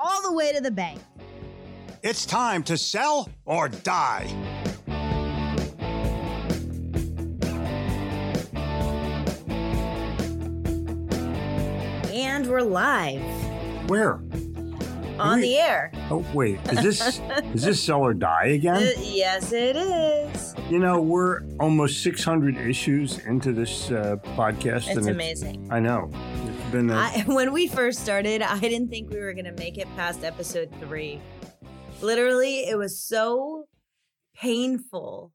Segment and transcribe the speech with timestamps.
[0.00, 0.98] all the way to the bank.
[2.02, 4.26] It's time to sell or die.
[12.12, 13.20] And we're live
[13.90, 14.20] Where?
[15.18, 15.92] on the air.
[16.10, 17.20] Oh wait, is this
[17.54, 18.76] is this sell or die again?
[18.76, 20.54] Uh, yes, it is.
[20.70, 25.68] You know, we're almost 600 issues into this uh, podcast, It's amazing.
[25.70, 26.10] I know
[26.70, 26.90] been.
[26.90, 29.88] A, I, when we first started, I didn't think we were going to make it
[29.96, 31.20] past episode three.
[32.00, 33.66] Literally, it was so
[34.34, 35.32] painful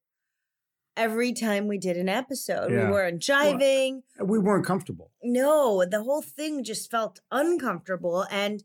[0.97, 2.71] every time we did an episode.
[2.71, 2.85] Yeah.
[2.85, 4.01] We weren't jiving.
[4.19, 5.11] we weren't comfortable.
[5.23, 8.25] no, the whole thing just felt uncomfortable.
[8.31, 8.63] And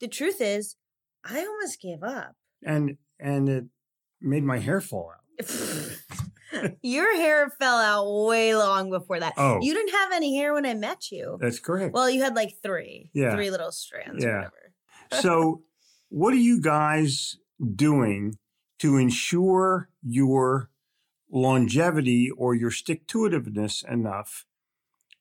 [0.00, 0.76] the truth is,
[1.24, 2.34] I almost gave up.
[2.64, 3.64] and and it
[4.20, 5.46] made my hair fall out.
[6.82, 9.34] Your hair fell out way long before that.
[9.36, 9.58] Oh.
[9.60, 11.38] You didn't have any hair when I met you.
[11.40, 11.94] That's correct.
[11.94, 13.10] Well, you had like three.
[13.14, 13.34] Yeah.
[13.34, 14.30] Three little strands Yeah.
[14.30, 15.22] or whatever.
[15.22, 15.62] so,
[16.08, 17.36] what are you guys
[17.74, 18.34] doing
[18.80, 20.70] to ensure your
[21.30, 24.44] longevity or your stick to itiveness enough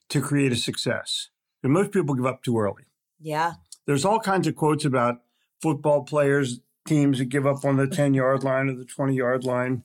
[0.09, 1.29] to create a success?
[1.63, 2.83] And most people give up too early.
[3.19, 3.53] Yeah.
[3.85, 5.21] There's all kinds of quotes about
[5.61, 9.43] football players, teams that give up on the 10 yard line or the 20 yard
[9.43, 9.83] line.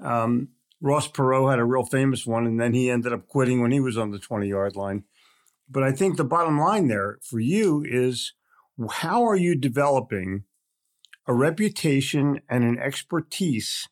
[0.00, 0.48] Um,
[0.80, 3.80] Ross Perot had a real famous one, and then he ended up quitting when he
[3.80, 5.04] was on the 20 yard line.
[5.68, 8.34] But I think the bottom line there for you is
[8.90, 10.44] how are you developing
[11.26, 13.88] a reputation and an expertise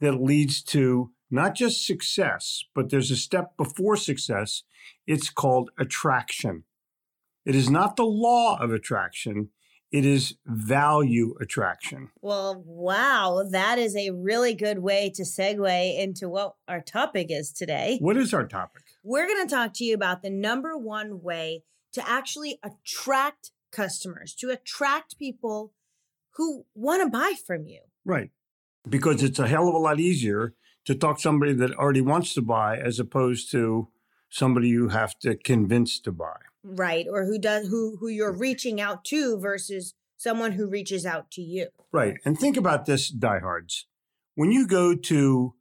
[0.00, 4.62] that leads to not just success, but there's a step before success.
[5.06, 6.64] It's called attraction.
[7.44, 9.50] It is not the law of attraction,
[9.90, 12.10] it is value attraction.
[12.20, 13.44] Well, wow.
[13.50, 17.98] That is a really good way to segue into what our topic is today.
[18.00, 18.82] What is our topic?
[19.02, 24.34] We're going to talk to you about the number one way to actually attract customers,
[24.34, 25.72] to attract people
[26.36, 27.80] who want to buy from you.
[28.04, 28.30] Right.
[28.88, 30.54] Because it's a hell of a lot easier
[30.84, 33.88] to talk to somebody that already wants to buy as opposed to
[34.30, 36.36] somebody you have to convince to buy.
[36.64, 37.06] Right.
[37.10, 41.42] Or who does who who you're reaching out to versus someone who reaches out to
[41.42, 41.68] you.
[41.92, 42.16] Right.
[42.24, 43.86] And think about this, diehards.
[44.34, 45.54] When you go to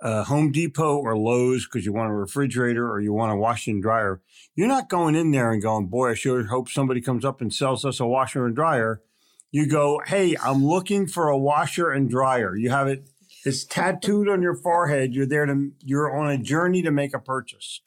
[0.00, 3.70] uh, Home Depot or Lowe's because you want a refrigerator or you want a washer
[3.70, 4.22] and dryer,
[4.54, 7.52] you're not going in there and going, boy, I sure hope somebody comes up and
[7.52, 9.02] sells us a washer and dryer.
[9.50, 12.56] You go, hey, I'm looking for a washer and dryer.
[12.56, 13.08] You have it,
[13.44, 15.14] it's tattooed on your forehead.
[15.14, 17.80] You're there to, you're on a journey to make a purchase.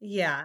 [0.00, 0.44] Yeah.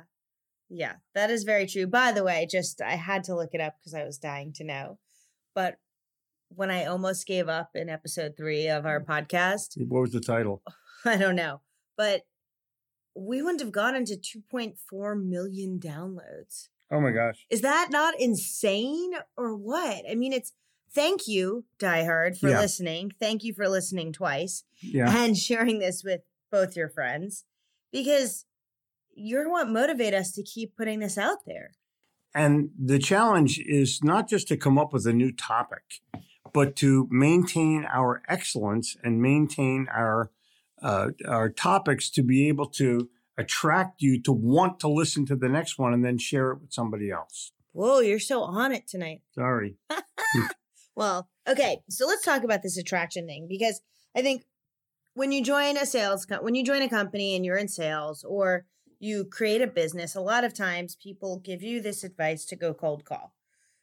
[0.69, 1.87] Yeah, that is very true.
[1.87, 4.63] By the way, just I had to look it up because I was dying to
[4.63, 4.99] know.
[5.55, 5.77] But
[6.49, 9.05] when I almost gave up in episode three of our mm.
[9.05, 10.61] podcast, What was the title?
[11.05, 11.61] I don't know,
[11.95, 12.23] but
[13.15, 16.69] we wouldn't have gotten to 2.4 million downloads.
[16.91, 17.45] Oh my gosh.
[17.49, 20.03] Is that not insane or what?
[20.09, 20.53] I mean, it's
[20.93, 22.61] thank you, Die Hard, for Yeah.
[22.61, 23.11] listening.
[23.19, 25.13] Thank you for listening twice Yeah.
[25.23, 26.21] and sharing this with
[26.51, 27.45] both your friends
[27.91, 28.45] because
[29.17, 31.71] you're what motivate us to keep putting this out there.
[32.35, 36.01] And the challenge is not just to come up with a new topic,
[36.53, 40.31] but to maintain our excellence and maintain our
[40.81, 45.49] uh, our topics to be able to attract you to want to listen to the
[45.49, 47.51] next one and then share it with somebody else.
[47.71, 49.21] Whoa, you're so on it tonight.
[49.33, 49.77] Sorry.
[50.97, 53.81] Well, okay, so let's talk about this attraction thing because
[54.15, 54.45] I think
[55.13, 58.25] when you join a sales co- when you join a company and you're in sales
[58.27, 58.65] or
[58.99, 62.73] you create a business, a lot of times people give you this advice to go
[62.73, 63.33] cold call.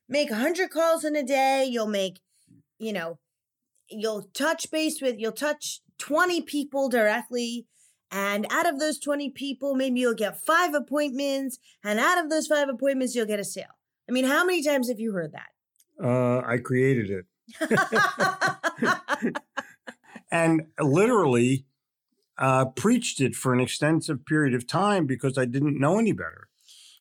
[0.08, 2.20] Make 100 calls in a day, you'll make,
[2.78, 3.18] you know,
[3.90, 7.66] you'll touch base with you'll touch 20 people directly
[8.10, 12.46] and out of those 20 people maybe you'll get 5 appointments and out of those
[12.46, 13.66] 5 appointments you'll get a sale.
[14.08, 15.48] I mean, how many times have you heard that?
[16.02, 17.26] Uh, I created it.
[20.30, 21.66] and literally
[22.38, 26.48] uh, preached it for an extensive period of time because I didn't know any better.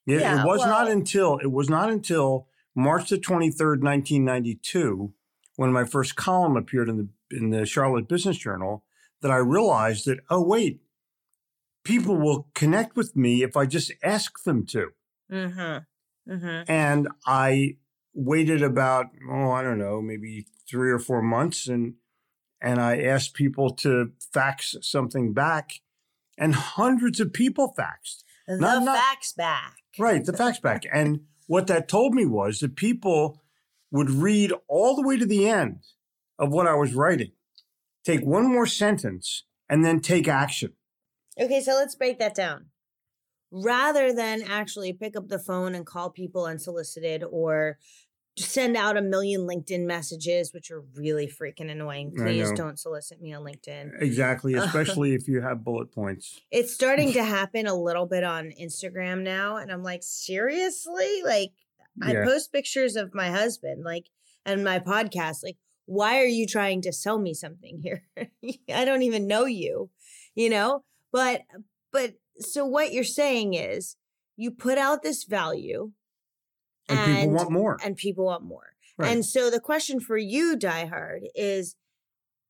[0.06, 4.26] It, Yeah, it was not until it was not until March the twenty third, nineteen
[4.26, 5.14] ninety two,
[5.56, 7.08] when my first column appeared in the
[7.38, 8.84] in the Charlotte Business Journal,
[9.22, 10.82] that I realized that oh wait,
[11.84, 14.90] people will connect with me if I just ask them to.
[15.32, 15.86] mhm.
[16.30, 16.66] Mhm.
[16.68, 17.78] And I
[18.14, 21.96] waited about, oh, I don't know, maybe three or four months and
[22.64, 25.82] and I asked people to fax something back,
[26.38, 28.24] and hundreds of people faxed.
[28.48, 29.76] The Not- not- facts back.
[30.00, 30.84] Right, the fax back.
[30.94, 33.42] And what that told me was that people
[33.92, 35.84] would read all the way to the end
[36.40, 37.34] of what I was writing,
[38.04, 40.74] take one more sentence, and then take action.
[41.40, 42.68] Okay, so let's break that down.
[43.52, 47.78] Rather than actually pick up the phone and call people unsolicited or
[48.38, 52.12] send out a million LinkedIn messages, which are really freaking annoying.
[52.16, 54.02] Please don't solicit me on LinkedIn.
[54.02, 56.42] Exactly, especially if you have bullet points.
[56.52, 59.58] It's starting to happen a little bit on Instagram now.
[59.58, 61.22] And I'm like, seriously?
[61.24, 61.52] Like,
[62.02, 62.26] I Yeah.
[62.26, 64.08] post pictures of my husband, like,
[64.46, 65.44] and my podcast.
[65.44, 68.08] Like, why are you trying to sell me something here?
[68.74, 69.92] I don't even know you,
[70.34, 70.84] you know?
[71.12, 71.42] But,
[71.92, 73.96] but, so what you're saying is
[74.36, 75.92] you put out this value
[76.90, 77.78] And, people want more.
[77.84, 78.74] and people want more.
[78.98, 79.12] Right.
[79.12, 81.76] And so the question for you, Die Hard, is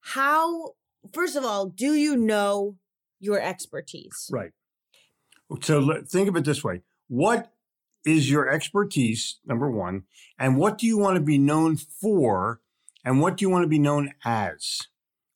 [0.01, 0.75] how,
[1.13, 2.77] first of all, do you know
[3.19, 4.29] your expertise?
[4.31, 4.51] Right.
[5.61, 6.81] So think of it this way.
[7.07, 7.51] What
[8.05, 10.03] is your expertise, number one?
[10.39, 12.59] And what do you want to be known for?
[13.05, 14.79] And what do you want to be known as?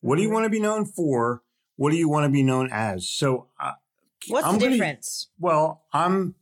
[0.01, 0.33] What do you Mhm.
[0.33, 1.43] want to be known for?
[1.75, 3.09] What do you want to be known as?
[3.09, 3.73] So, uh,
[4.27, 5.29] What's I'm the gonna- difference?
[5.39, 6.35] well, I'm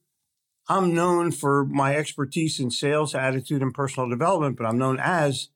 [0.68, 5.50] I'm known for my expertise in sales, attitude, and personal development, but I'm known as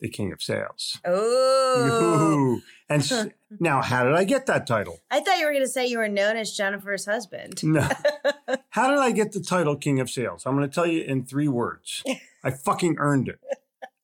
[0.00, 0.98] the king of sales.
[1.04, 3.26] Oh, And s-
[3.60, 5.00] now, how did I get that title?
[5.10, 7.62] I thought you were going to say you were known as Jennifer's husband.
[7.62, 7.88] No.
[8.70, 10.44] How did I get the title King of Sales?
[10.46, 12.02] I'm going to tell you in three words.
[12.42, 13.38] I fucking earned it.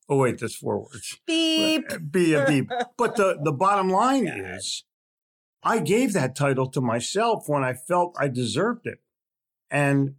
[0.09, 1.19] Oh wait, that's four words.
[1.27, 1.85] Beep.
[1.93, 2.71] Uh, be a beep.
[2.97, 4.85] But the the bottom line is,
[5.63, 8.99] I gave that title to myself when I felt I deserved it,
[9.71, 10.15] and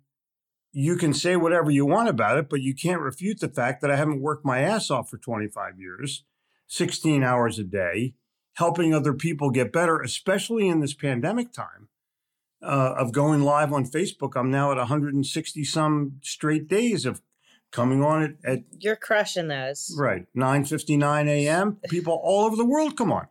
[0.73, 3.91] you can say whatever you want about it, but you can't refute the fact that
[3.91, 6.23] I haven't worked my ass off for 25 years,
[6.67, 8.13] 16 hours a day,
[8.53, 11.89] helping other people get better, especially in this pandemic time
[12.63, 14.33] uh, of going live on Facebook.
[14.35, 17.21] I'm now at 160 some straight days of
[17.71, 19.95] coming on at, at You're crushing those.
[19.97, 21.77] right 9:59 a.m.
[21.89, 23.27] People all over the world come on.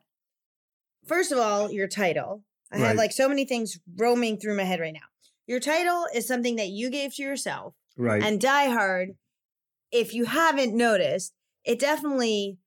[1.06, 2.42] First of all, your title.
[2.72, 2.86] I Right.
[2.88, 5.00] have like so many things roaming through my head right now.
[5.50, 7.74] Your title is something that you gave to yourself.
[7.96, 8.22] Right.
[8.22, 9.16] And Die Hard,
[9.90, 12.58] if you haven't noticed, it definitely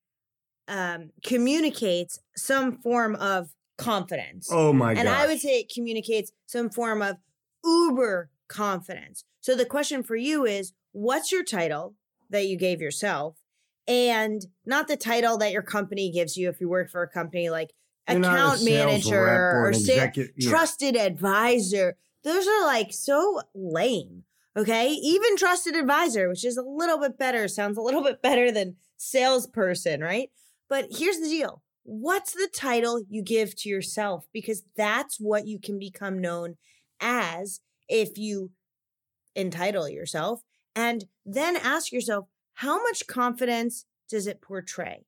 [0.68, 3.48] um, communicates some form of
[3.78, 4.50] confidence.
[4.52, 5.00] oh my god.
[5.00, 7.16] and I would say it communicates some form of
[7.64, 9.24] uber confidence.
[9.40, 11.94] So the question for you is what's your title
[12.28, 13.38] that you gave yourself?
[13.88, 17.48] And not the title that your company gives you if you work for a company
[17.48, 17.70] like
[18.10, 20.50] You're not a account manager or or sa- executive- yeah.
[20.50, 21.96] trusted advisor.
[22.24, 24.24] Those are like so lame.
[24.56, 24.88] Okay.
[24.90, 28.76] Even trusted advisor, which is a little bit better, sounds a little bit better than
[28.96, 30.30] salesperson, right?
[30.68, 34.26] But here's the deal what's the title you give to yourself?
[34.32, 36.56] Because that's what you can become known
[37.00, 38.50] as if you
[39.36, 40.40] entitle yourself.
[40.74, 45.04] And then ask yourself, how much confidence does it portray?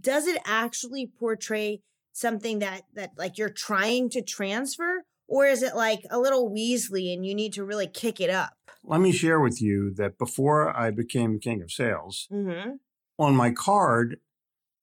[0.00, 1.80] Does it actually portray
[2.12, 4.89] something that that like you're trying to transfer?
[5.30, 8.54] Or is it like a little Weasley and you need to really kick it up?
[8.82, 12.72] Let me share with you that before I became king of sales, Mm-hmm.
[13.16, 14.16] on my card,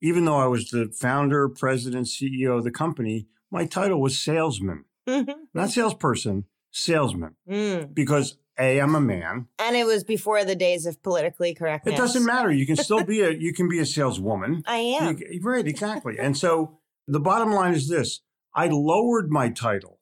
[0.02, 4.86] even though I was the founder, president, CEO of the company, my title was salesman,
[5.54, 7.94] not salesperson, salesman, mm.
[7.94, 9.48] because A, I'm a man.
[9.60, 11.96] And it was before the days of politically correctness.
[11.96, 12.52] It doesn't matter.
[12.52, 14.64] You can still be a you can be a saleswoman.
[14.66, 15.18] I am.
[15.18, 16.18] You- right, exactly.
[16.20, 18.22] And so the bottom line is this
[18.56, 19.97] I lowered my title.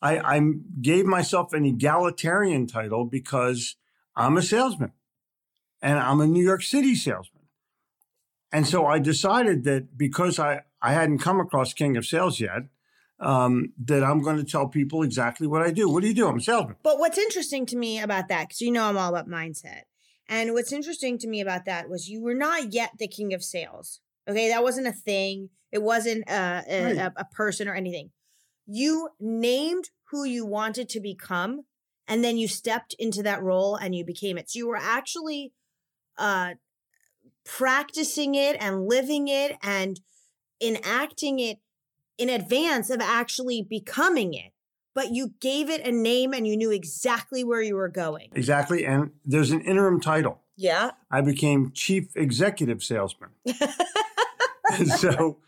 [0.00, 0.40] I, I
[0.80, 3.76] gave myself an egalitarian title because
[4.14, 4.92] I'm a salesman
[5.82, 7.42] and I'm a New York City salesman.
[8.52, 12.62] And so I decided that because I, I hadn't come across King of Sales yet.
[13.20, 15.88] Um, that I'm going to tell people exactly what I do.
[15.88, 16.28] What do you do?
[16.28, 16.76] I'm a salesman.
[16.84, 19.82] But what's interesting to me about that, because you know I'm all about mindset.
[20.28, 23.42] And what's interesting to me about that was you were not yet the king of
[23.42, 23.98] sales.
[24.30, 25.48] Okay, that wasn't a thing.
[25.72, 26.96] It wasn't a, a, Right.
[26.96, 28.10] a, a person or anything.
[28.70, 31.62] You named who you wanted to become,
[32.06, 34.50] and then you stepped into that role and you became it.
[34.50, 35.52] So you were actually
[36.18, 36.54] uh,
[37.44, 39.98] practicing it and living it and
[40.62, 41.58] enacting it
[42.18, 44.52] in advance of actually becoming it.
[44.94, 48.30] But you gave it a name and you knew exactly where you were going.
[48.34, 48.84] Exactly.
[48.84, 50.42] And there's an interim title.
[50.56, 50.90] Yeah.
[51.10, 53.30] I became chief executive salesman.
[54.98, 55.38] So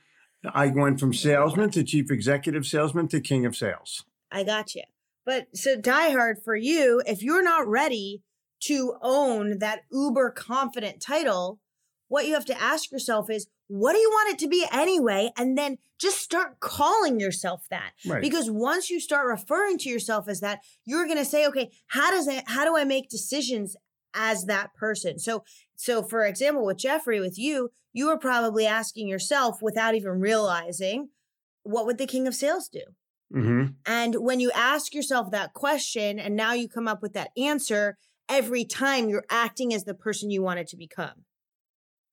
[0.55, 4.05] I went from salesman to chief executive salesman to king of sales.
[4.33, 4.85] I got you.
[5.27, 8.23] But so Die Hard for you, if you're not ready
[8.65, 11.61] to own that uber confident title,
[12.09, 15.31] what you have to ask yourself is, what do you want it to be anyway?
[15.37, 17.93] And then just start calling yourself that.
[18.07, 18.21] Right.
[18.21, 22.11] Because once you start referring to yourself as that, you're going to say, okay, how
[22.11, 23.77] does it, how do I make decisions
[24.15, 25.19] as that person?
[25.19, 25.45] So,
[25.77, 31.09] so for example, with Jeffrey, with you, you were probably asking yourself without even realizing,
[31.63, 32.83] what would the king of sales do?
[33.33, 37.31] hmm And when you ask yourself that question and now you come up with that
[37.37, 37.97] answer,
[38.29, 41.25] every time you're acting as the person you wanted to become.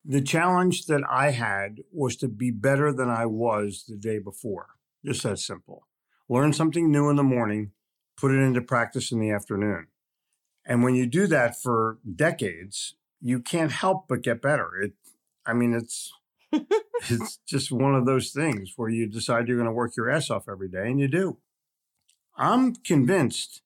[0.04, 4.68] The challenge that I had was to be better than I was the day before.
[5.06, 5.88] Just that simple.
[6.30, 7.72] Learn something new in the morning,
[8.18, 9.88] put it into practice in the afternoon.
[10.68, 14.76] And when you do that for decades, you can't help but get better.
[14.80, 14.94] It,
[15.46, 16.12] I mean, it's
[17.10, 20.30] it's just one of those things where you decide you're going to work your ass
[20.30, 21.38] off every day, and you do.
[22.36, 23.62] I'm convinced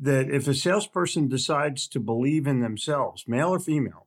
[0.00, 4.06] that if a salesperson decides to believe in themselves, male or female,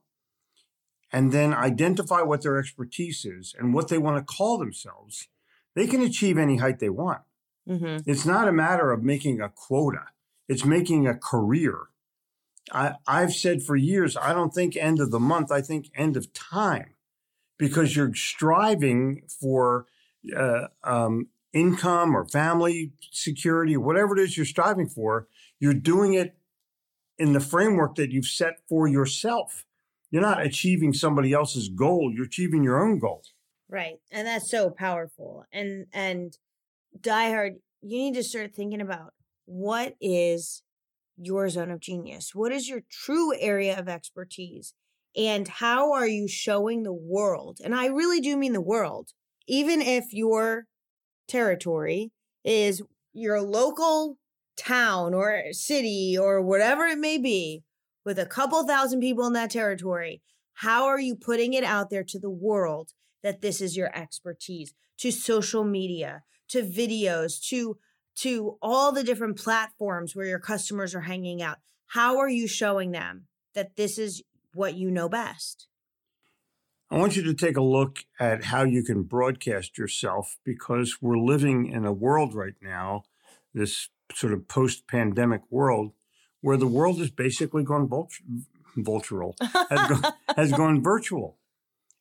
[1.12, 5.28] and then identify what their expertise is and what they want to call themselves,
[5.75, 7.22] they can achieve any height they want.
[7.70, 8.10] Mm-hmm.
[8.10, 10.06] It's not a matter of making a quota,
[10.50, 11.90] it's making a career.
[12.72, 16.15] I, I've said for years, I don't think end of the month, I think end
[16.15, 16.93] of time
[17.58, 19.86] because you're striving for
[20.36, 25.27] uh, um, income or family security, whatever it is you're striving for,
[25.60, 26.36] you're doing it
[27.17, 29.65] in the framework that you've set for yourself.
[30.10, 33.24] You're not achieving somebody else's goal, you're achieving your own goal.
[33.70, 34.00] Right.
[34.12, 35.46] And that's so powerful.
[35.51, 36.38] And and
[37.00, 39.13] Die Hard, you need to start thinking about
[39.46, 40.62] what is
[41.17, 42.32] your zone of genius?
[42.34, 44.74] What is your true area of expertise?
[45.15, 47.60] And how are you showing the world?
[47.63, 49.12] And I really do mean the world,
[49.48, 50.65] even if your
[51.27, 52.12] territory
[52.43, 52.82] is
[53.13, 54.17] your local
[54.58, 57.63] town or city or whatever it may be,
[58.05, 60.22] with a couple thousand people in that territory,
[60.55, 62.91] how are you putting it out there to the world
[63.24, 64.74] that this is your expertise?
[65.00, 67.77] To social media, to videos, to
[68.15, 71.58] to all the different platforms where your customers are hanging out.
[71.88, 75.67] How are you showing them that this is what you know best?
[76.91, 81.17] I want you to take a look at how you can broadcast yourself because we're
[81.17, 83.03] living in a world right now,
[83.53, 85.93] this sort of post pandemic world,
[86.41, 88.13] where the world has basically gone vult-
[88.77, 91.38] vultural, has, gone, has gone virtual.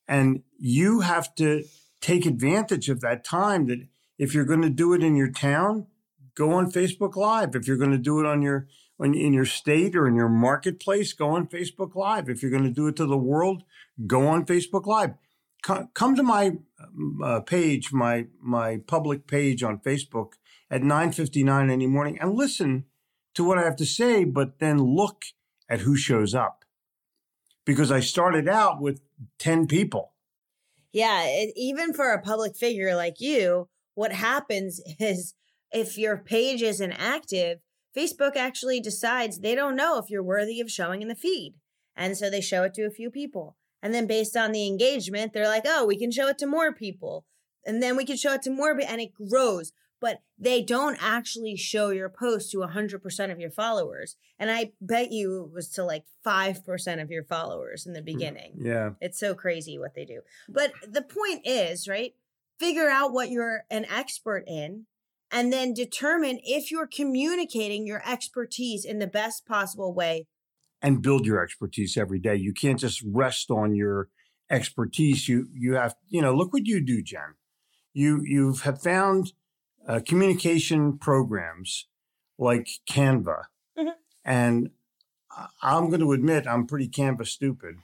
[0.06, 1.64] And you have to
[2.02, 3.86] take advantage of that time that
[4.18, 5.86] if you're going to do it in your town,
[6.34, 7.54] go on Facebook Live.
[7.54, 10.28] If you're going to do it on your on, in your state or in your
[10.28, 12.28] marketplace, go on Facebook Live.
[12.28, 13.64] If you're going to do it to the world,
[14.06, 15.14] go on Facebook Live.
[15.62, 16.58] Come, come to my
[17.22, 20.32] uh, page, my my public page on Facebook
[20.70, 22.84] at 9:59 any morning and listen
[23.34, 25.24] to what I have to say, but then look
[25.68, 26.64] at who shows up.
[27.64, 29.00] Because I started out with
[29.38, 30.12] 10 people.
[30.92, 35.34] Yeah, it, even for a public figure like you, what happens is
[35.72, 37.58] if your page isn't active,
[37.96, 41.54] Facebook actually decides they don't know if you're worthy of showing in the feed.
[41.96, 43.56] And so they show it to a few people.
[43.82, 46.72] And then based on the engagement, they're like, oh, we can show it to more
[46.72, 47.26] people.
[47.66, 49.72] And then we can show it to more, and it grows.
[50.00, 54.16] But they don't actually show your post to 100% of your followers.
[54.38, 58.06] And I bet you it was to like 5% of your followers in the mm,
[58.06, 58.54] beginning.
[58.56, 58.90] Yeah.
[59.00, 60.22] It's so crazy what they do.
[60.48, 62.14] But the point is, right?
[62.58, 64.86] Figure out what you're an expert in
[65.32, 70.26] and then determine if you're communicating your expertise in the best possible way.
[70.84, 72.34] and build your expertise every day.
[72.34, 74.08] You can't just rest on your
[74.50, 75.28] expertise.
[75.28, 77.34] You you have you know look what you do, Jen.
[77.94, 79.32] You you have found
[79.88, 81.86] uh, communication programs
[82.38, 83.44] like Canva,
[83.78, 83.94] Mhm.
[84.24, 84.70] and
[85.62, 87.76] I'm going to admit I'm pretty Canva stupid,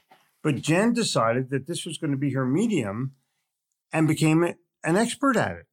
[0.43, 3.15] but Jen decided that this was going to be her medium,
[3.93, 5.67] and became an expert at it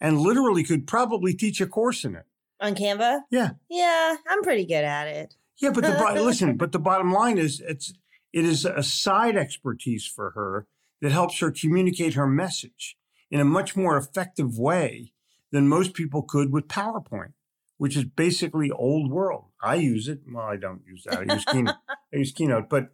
[0.00, 2.24] and literally could probably teach a course in it.
[2.60, 3.20] On Canva?
[3.30, 3.50] Yeah.
[3.68, 5.34] Yeah, I'm pretty good at it.
[5.60, 7.92] Yeah, but the listen, but the bottom line is it's
[8.32, 10.66] it is a side expertise for her
[11.00, 12.96] that helps her communicate her message
[13.30, 15.12] in a much more effective way
[15.52, 17.32] than most people could with PowerPoint,
[17.78, 19.46] which is basically old world.
[19.62, 20.20] I use it.
[20.30, 21.18] Well, I don't use that.
[21.20, 21.76] I use Keynote.
[21.88, 22.88] I use Keynote, but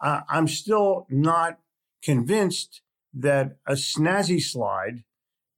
[0.00, 1.58] uh, I'm still not
[2.02, 2.82] convinced
[3.12, 5.04] that a snazzy slide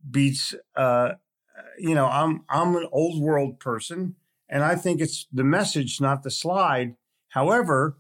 [0.08, 0.54] beats.
[0.74, 1.14] Uh,
[1.78, 4.16] you know, I'm I'm an old world person,
[4.48, 6.96] and I think it's the message, not the slide.
[7.30, 7.98] However,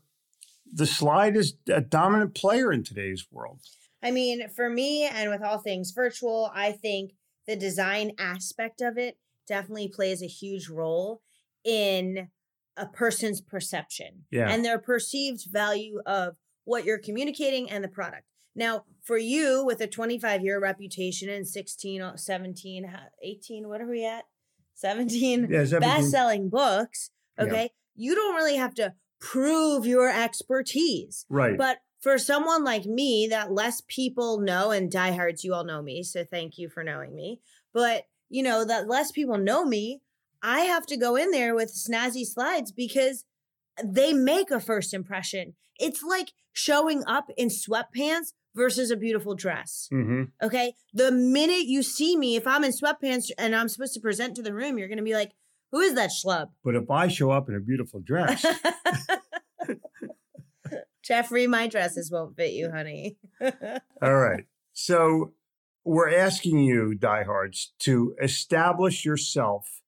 [0.72, 3.60] the slide is a dominant player in today's world.
[4.02, 7.12] I mean, for me and with all things virtual, I think
[7.46, 11.22] the design aspect of it definitely plays a huge role
[11.64, 12.28] in
[12.76, 14.48] a person's perception Yeah.
[14.50, 18.24] and their perceived value of what you're communicating and the product.
[18.56, 23.80] Now, for you with a 25 year reputation and 16, uh, 17, ha- 18, what
[23.80, 24.24] are we at?
[24.74, 27.44] 17 Yeah, is that best selling books, Yeah.
[27.44, 27.70] okay?
[27.94, 31.24] You don't really have to prove your expertise.
[31.28, 31.56] right.
[31.56, 36.02] But for someone like me that less people know, and diehards, you all know me,
[36.02, 37.40] so thank you for knowing me.
[37.72, 40.02] But you know, that less people know me,
[40.42, 43.24] I have to go in there with snazzy slides because
[43.84, 45.54] they make a first impression.
[45.78, 49.88] It's like showing up in sweatpants versus a beautiful dress.
[49.90, 50.74] hmm Okay.
[50.94, 54.42] The minute you see me, if I'm in sweatpants and I'm supposed to present to
[54.42, 55.32] the room, you're going to be like,
[55.72, 56.48] who is that schlub?
[56.64, 58.46] But if I show up in a beautiful dress,
[61.02, 63.16] Jeffrey, my dresses won't fit you, honey.
[64.02, 64.44] all right.
[64.72, 65.34] So
[65.84, 69.82] we're asking you, diehards, to establish yourself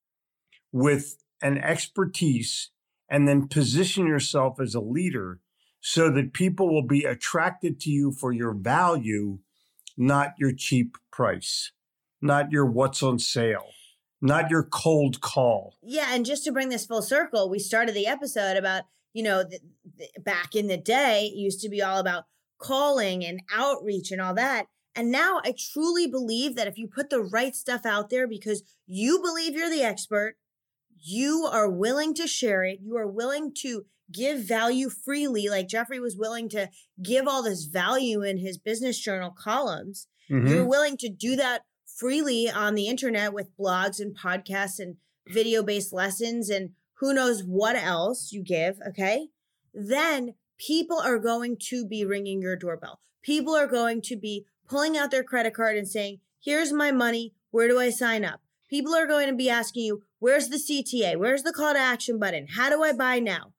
[0.71, 2.71] with an expertise
[3.09, 5.41] and then position yourself as a leader
[5.81, 9.39] so that people will be attracted to you for your value,
[9.97, 11.73] not your cheap price,
[12.21, 13.69] not your what's on sale,
[14.21, 15.75] not your cold call.
[15.83, 19.45] Yeah, and just to bring this full circle, we started the episode about, you know,
[19.45, 19.61] the,
[19.97, 22.25] the, back in the day, it used to be all about
[22.59, 24.67] calling and outreach and all that.
[24.95, 28.65] And now I truly believe that if you put the right stuff out there because
[28.87, 30.37] you believe you're the expert,
[31.03, 36.01] you are willing to share it, you are willing to give value freely, like Jeffrey
[36.01, 36.71] was willing to
[37.03, 40.49] give all this value in his business journal columns Mhm.
[40.49, 45.63] you're willing to do that freely on the internet with blogs and podcasts and video
[45.63, 49.29] based lessons and who knows what else you give, okay?
[49.73, 53.01] Then people are going to be ringing your doorbell.
[53.23, 57.35] People are going to be pulling out their credit card and saying, Here's my money.
[57.51, 58.41] Where do I sign up?
[58.69, 61.17] People are going to be asking you, Where's the CTA?
[61.17, 62.49] Where's the call to action button?
[62.55, 63.53] How do I buy now?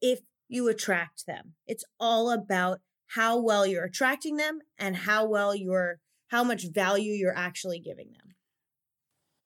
[0.00, 5.54] If you attract them, it's all about how well you're attracting them and how well
[5.54, 5.98] you're
[6.28, 8.34] how much value you're actually giving them.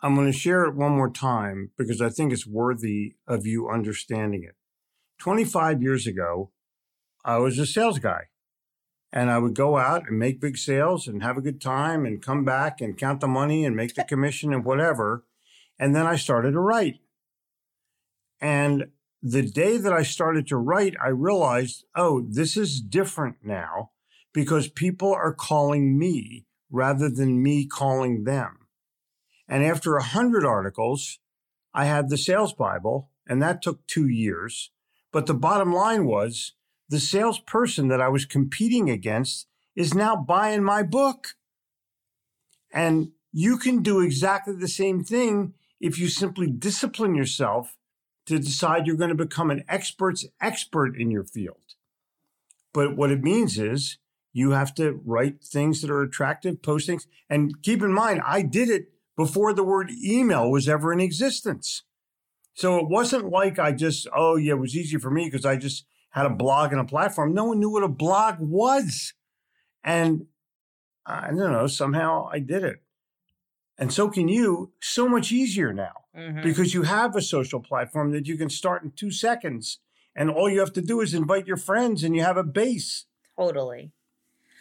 [0.00, 3.68] I'm going to share it one more time because I think it's worthy of you
[3.68, 4.54] understanding it.
[5.18, 6.52] 25 years ago,
[7.24, 8.26] I was a sales guy
[9.16, 12.20] and I would go out and make big sales and have a good time and
[12.20, 15.24] come back and count the money and make the commission and whatever.
[15.78, 16.98] And then I started to write.
[18.42, 18.88] And
[19.22, 23.92] the day that I started to write, I realized, oh, this is different now
[24.34, 28.66] because people are calling me rather than me calling them.
[29.48, 31.20] And after a hundred articles,
[31.72, 34.72] I had the sales Bible, and that took two years.
[35.10, 36.52] But the bottom line was
[36.88, 41.34] the salesperson that I was competing against is now buying my book.
[42.72, 47.76] And you can do exactly the same thing if you simply discipline yourself
[48.26, 51.74] to decide you're going to become an expert's expert in your field.
[52.72, 53.98] But what it means is
[54.32, 57.06] you have to write things that are attractive, post things.
[57.30, 61.84] And keep in mind, I did it before the word email was ever in existence.
[62.52, 65.56] So it wasn't like I just, oh, yeah, it was easy for me because I
[65.56, 67.34] just had a blog and a platform.
[67.34, 69.12] No one knew what a blog was.
[69.84, 70.24] And
[71.04, 72.82] I don't know, somehow I did it.
[73.76, 76.42] And so can you, so much easier now mm-hmm.
[76.42, 79.80] because you have a social platform that you can start in two seconds.
[80.16, 83.04] And all you have to do is invite your friends and you have a base.
[83.38, 83.92] Totally.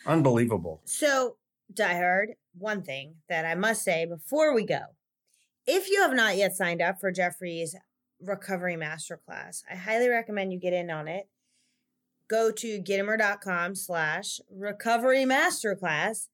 [0.06, 0.82] Unbelievable.
[0.84, 1.38] So,
[1.74, 4.82] diehard, one thing that I must say before we go,
[5.66, 7.78] if you have not yet signed up for Jeffrey's
[8.22, 11.30] recovery masterclass, I highly recommend you get in on it.
[12.28, 16.28] Go to gitomer.com slash recovery masterclass,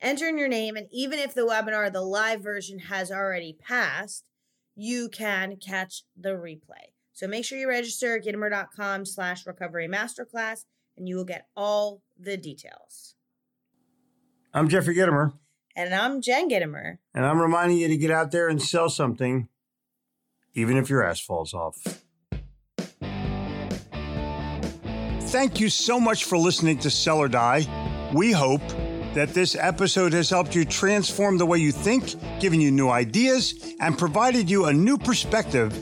[0.00, 4.24] enter in your name, and even if the webinar, the live version has already passed,
[4.74, 6.90] you can catch the replay.
[7.12, 10.64] So make sure you register at gitomer.com slash recovery masterclass,
[10.96, 13.14] and you will get all the details.
[14.52, 15.34] I'm Jeffrey Gitomer.
[15.76, 16.98] And I'm Jen Gitomer.
[17.14, 19.48] And I'm reminding you to get out there and sell something,
[20.54, 22.02] even if your ass falls off.
[25.26, 27.66] Thank you so much for listening to Sell or Die.
[28.14, 28.62] We hope
[29.12, 33.74] that this episode has helped you transform the way you think, given you new ideas,
[33.80, 35.74] and provided you a new perspective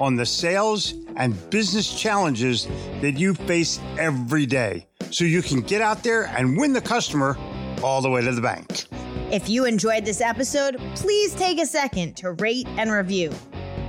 [0.00, 2.68] on the sales and business challenges
[3.00, 7.36] that you face every day so you can get out there and win the customer
[7.82, 8.86] all the way to the bank.
[9.32, 13.32] If you enjoyed this episode, please take a second to rate and review.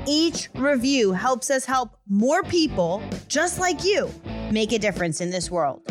[0.07, 4.11] Each review helps us help more people just like you
[4.53, 5.81] make a difference in this world.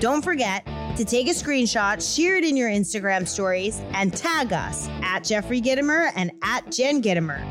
[0.00, 4.88] Don't forget to take a screenshot, share it in your Instagram stories, and tag us
[5.02, 7.44] at Jeffrey Gitomer and at Jen Gitomer.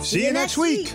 [0.00, 0.86] See, See you, next week.
[0.86, 0.94] week.